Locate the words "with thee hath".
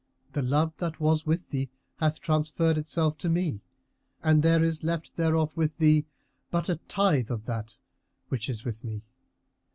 1.27-2.19